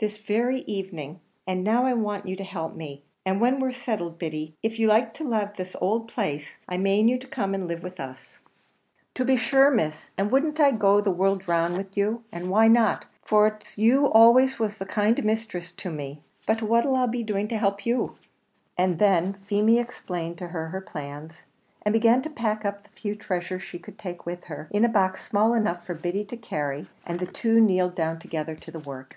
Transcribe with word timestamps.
"This 0.00 0.18
very 0.18 0.58
evening; 0.66 1.20
and 1.46 1.64
now 1.64 1.86
I 1.86 1.94
want 1.94 2.26
you 2.28 2.36
to 2.36 2.44
help 2.44 2.76
me, 2.76 3.04
and 3.24 3.40
when 3.40 3.58
we're 3.58 3.72
settled, 3.72 4.18
Biddy, 4.18 4.54
if 4.62 4.78
you 4.78 4.86
like 4.86 5.14
to 5.14 5.24
lave 5.24 5.54
this 5.56 5.74
ould 5.80 6.08
place, 6.08 6.58
I 6.68 6.76
mane 6.76 7.08
you 7.08 7.18
to 7.18 7.26
come 7.26 7.54
and 7.54 7.66
live 7.66 7.82
with 7.82 7.98
us." 7.98 8.40
"To 9.14 9.24
be 9.24 9.34
shure, 9.36 9.70
Miss; 9.70 10.10
and 10.18 10.30
wouldn't 10.30 10.60
I 10.60 10.72
go 10.72 11.00
the 11.00 11.10
world 11.10 11.48
round 11.48 11.78
wid 11.78 11.88
you? 11.96 12.22
and 12.30 12.50
why 12.50 12.68
not? 12.68 13.06
for 13.22 13.46
it's 13.46 13.78
you 13.78 14.02
was 14.02 14.10
always 14.12 14.58
the 14.76 14.84
kind 14.84 15.24
misthress 15.24 15.72
to 15.72 15.90
me. 15.90 16.20
But 16.44 16.60
what'll 16.60 16.96
I 16.96 17.06
be 17.06 17.22
doing 17.22 17.48
to 17.48 17.56
help 17.56 17.86
you?" 17.86 18.18
And 18.76 18.98
then 18.98 19.38
Feemy 19.46 19.78
explained 19.78 20.36
to 20.36 20.48
her 20.48 20.66
her 20.68 20.82
plans, 20.82 21.46
and 21.80 21.94
began 21.94 22.20
to 22.20 22.28
pack 22.28 22.66
up 22.66 22.82
the 22.82 22.90
few 22.90 23.14
treasures 23.14 23.62
she 23.62 23.78
could 23.78 23.96
take 23.98 24.26
with 24.26 24.44
her, 24.44 24.68
in 24.70 24.84
a 24.84 24.88
box 24.90 25.26
small 25.26 25.54
enough 25.54 25.82
for 25.86 25.94
Biddy 25.94 26.26
to 26.26 26.36
carry; 26.36 26.90
and 27.06 27.18
the 27.18 27.26
two 27.26 27.58
kneeled 27.58 27.94
down 27.94 28.18
together 28.18 28.54
to 28.54 28.70
the 28.70 28.78
work. 28.80 29.16